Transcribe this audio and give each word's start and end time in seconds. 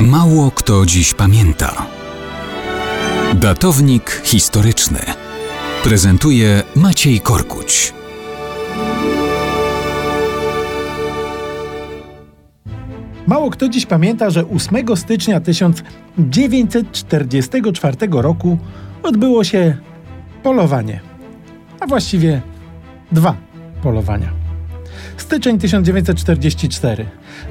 Mało 0.00 0.50
kto 0.50 0.86
dziś 0.86 1.14
pamięta. 1.14 1.86
Datownik 3.34 4.22
historyczny 4.24 4.98
prezentuje 5.84 6.62
Maciej 6.76 7.20
Korkuć. 7.20 7.94
Mało 13.26 13.50
kto 13.50 13.68
dziś 13.68 13.86
pamięta, 13.86 14.30
że 14.30 14.48
8 14.48 14.96
stycznia 14.96 15.40
1944 15.40 17.96
roku 18.10 18.58
odbyło 19.02 19.44
się 19.44 19.76
polowanie, 20.42 21.00
a 21.80 21.86
właściwie 21.86 22.42
dwa 23.12 23.34
polowania. 23.82 24.45
Styczeń 25.16 25.58
1944. 25.58 27.06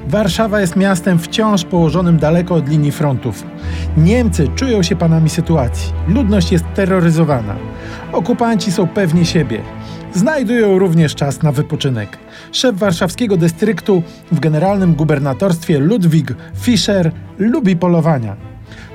Warszawa 0.08 0.60
jest 0.60 0.76
miastem 0.76 1.18
wciąż 1.18 1.64
położonym 1.64 2.18
daleko 2.18 2.54
od 2.54 2.68
linii 2.68 2.92
frontów. 2.92 3.44
Niemcy 3.96 4.48
czują 4.54 4.82
się 4.82 4.96
panami 4.96 5.30
sytuacji. 5.30 5.92
Ludność 6.08 6.52
jest 6.52 6.64
terroryzowana. 6.74 7.56
Okupanci 8.12 8.72
są 8.72 8.88
pewni 8.88 9.26
siebie. 9.26 9.62
Znajdują 10.14 10.78
również 10.78 11.14
czas 11.14 11.42
na 11.42 11.52
wypoczynek. 11.52 12.18
Szef 12.52 12.76
warszawskiego 12.76 13.36
dystryktu 13.36 14.02
w 14.32 14.40
generalnym 14.40 14.94
gubernatorstwie 14.94 15.78
Ludwig 15.78 16.34
Fischer 16.56 17.12
lubi 17.38 17.76
polowania. 17.76 18.36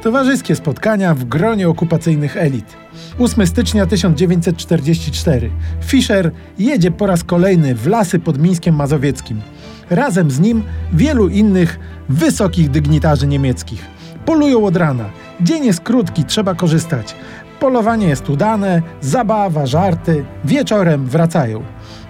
Towarzyskie 0.01 0.55
spotkania 0.55 1.15
w 1.15 1.23
gronie 1.23 1.69
okupacyjnych 1.69 2.37
elit. 2.37 2.77
8 3.19 3.47
stycznia 3.47 3.85
1944. 3.85 5.49
Fischer 5.81 6.31
jedzie 6.59 6.91
po 6.91 7.07
raz 7.07 7.23
kolejny 7.23 7.75
w 7.75 7.87
lasy 7.87 8.19
pod 8.19 8.37
Mińskiem 8.37 8.75
Mazowieckim. 8.75 9.41
Razem 9.89 10.31
z 10.31 10.39
nim 10.39 10.63
wielu 10.93 11.27
innych 11.27 11.79
wysokich 12.09 12.69
dygnitarzy 12.69 13.27
niemieckich. 13.27 13.85
Polują 14.25 14.65
od 14.65 14.75
rana. 14.75 15.05
Dzień 15.41 15.65
jest 15.65 15.81
krótki, 15.81 16.23
trzeba 16.23 16.55
korzystać. 16.55 17.15
Polowanie 17.59 18.07
jest 18.07 18.29
udane, 18.29 18.81
zabawa, 19.01 19.65
żarty. 19.65 20.25
Wieczorem 20.45 21.05
wracają. 21.05 21.63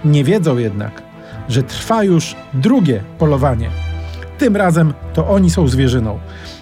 Nie 0.05 0.23
wiedzą 0.23 0.57
jednak, 0.57 1.01
że 1.49 1.63
trwa 1.63 2.03
już 2.03 2.35
drugie 2.53 3.03
polowanie. 3.17 3.69
Tym 4.41 4.55
razem 4.55 4.93
to 5.13 5.27
oni 5.27 5.49
są 5.49 5.67
zwierzyną. 5.67 6.19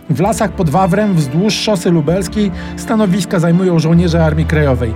W 0.09 0.19
lasach 0.19 0.51
pod 0.51 0.69
Wawrem, 0.69 1.13
wzdłuż 1.15 1.53
szosy 1.53 1.91
lubelskiej, 1.91 2.51
stanowiska 2.77 3.39
zajmują 3.39 3.79
żołnierze 3.79 4.25
Armii 4.25 4.45
Krajowej. 4.45 4.93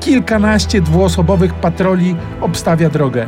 Kilkanaście 0.00 0.80
dwuosobowych 0.80 1.54
patroli 1.54 2.16
obstawia 2.40 2.90
drogę. 2.90 3.26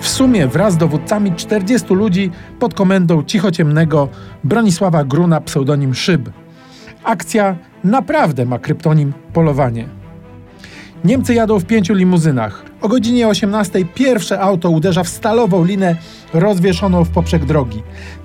W 0.00 0.08
sumie 0.08 0.48
wraz 0.48 0.74
z 0.74 0.76
dowódcami 0.76 1.32
40 1.32 1.94
ludzi 1.94 2.30
pod 2.58 2.74
komendą 2.74 3.22
cichociemnego 3.22 4.08
Bronisława 4.44 5.04
Gruna 5.04 5.40
pseudonim 5.40 5.94
Szyb. 5.94 6.30
Akcja 7.04 7.56
naprawdę 7.84 8.46
ma 8.46 8.58
kryptonim 8.58 9.12
polowanie. 9.32 9.88
Niemcy 11.04 11.34
jadą 11.34 11.58
w 11.58 11.64
pięciu 11.64 11.94
limuzynach. 11.94 12.64
O 12.84 12.88
godzinie 12.88 13.28
18 13.28 13.84
pierwsze 13.94 14.40
auto 14.40 14.70
uderza 14.70 15.02
w 15.04 15.08
stalową 15.08 15.64
linę 15.64 15.96
rozwieszoną 16.34 17.04
w 17.04 17.10
poprzek 17.10 17.44
drogi. 17.44 17.82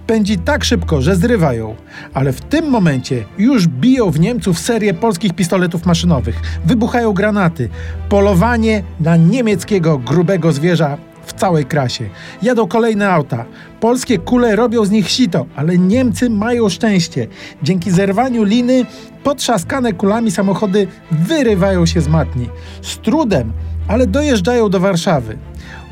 Pędzi 0.08 0.38
tak 0.38 0.64
szybko, 0.64 1.02
że 1.02 1.16
zrywa 1.16 1.54
ją, 1.54 1.76
ale 2.14 2.34
w 2.34 2.42
tym 2.42 2.70
momencie 2.70 3.26
już 3.38 3.68
biją 3.68 4.12
w 4.12 4.20
Niemców 4.20 4.60
serię 4.60 4.94
polskich 4.94 5.34
pistoletów 5.34 5.86
maszynowych. 5.86 6.42
Wybuchają 6.66 7.14
granaty. 7.14 7.70
Polowanie 8.10 8.84
na 9.00 9.16
niemieckiego 9.16 9.98
grubego 9.98 10.52
zwierza 10.52 10.98
w 11.26 11.34
całej 11.34 11.66
krasie. 11.66 12.10
Jadą 12.42 12.68
kolejne 12.68 13.12
auta. 13.12 13.46
Polskie 13.80 14.18
kule 14.18 14.56
robią 14.56 14.86
z 14.86 14.92
nich 14.92 15.10
sito, 15.10 15.46
ale 15.56 15.78
Niemcy 15.78 16.30
mają 16.30 16.70
szczęście. 16.70 17.28
Dzięki 17.64 17.92
zerwaniu 17.92 18.44
liny 18.44 18.86
potrzaskane 19.24 19.94
kulami 19.94 20.32
samochody 20.32 20.88
wyrywają 21.12 21.86
się 21.86 22.02
z 22.02 22.08
matni. 22.08 22.50
Z 22.82 22.98
trudem, 22.98 23.52
ale 23.90 24.08
dojeżdżają 24.08 24.70
do 24.70 24.80
Warszawy. 24.80 25.38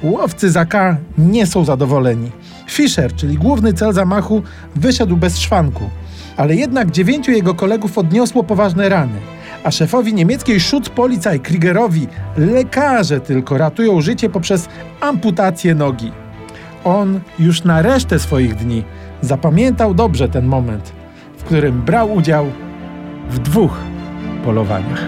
Łowcy 0.03 0.52
za 0.52 0.66
K 0.66 0.97
nie 1.18 1.46
są 1.46 1.66
zadowoleni. 1.66 2.31
Fischer, 2.69 3.16
czyli 3.16 3.38
główny 3.38 3.74
cel 3.74 3.94
zamachu, 3.94 4.41
wyszedł 4.75 5.18
bez 5.18 5.40
szwanku, 5.40 5.90
ale 6.38 6.56
jednak 6.56 6.91
dziewięciu 6.91 7.31
jego 7.31 7.53
kolegów 7.53 7.97
odniosło 7.97 8.44
poważne 8.44 8.90
rany 8.90 9.19
a 9.63 9.72
szefowi 9.72 10.13
niemieckiej 10.13 10.59
Schutzpolizei 10.59 11.40
Kriegerowi 11.40 12.07
lekarze 12.38 13.19
tylko 13.19 13.57
ratują 13.57 14.02
życie 14.02 14.30
poprzez 14.30 14.69
amputację 15.02 15.75
nogi. 15.75 16.12
On 16.84 17.19
już 17.40 17.63
na 17.63 17.81
resztę 17.81 18.19
swoich 18.19 18.56
dni 18.56 18.84
zapamiętał 19.22 19.94
dobrze 19.94 20.30
ten 20.30 20.46
moment, 20.46 20.91
w 21.38 21.44
którym 21.44 21.81
brał 21.81 22.13
udział 22.13 22.46
w 23.30 23.40
dwóch 23.40 23.78
polowaniach. 24.46 25.03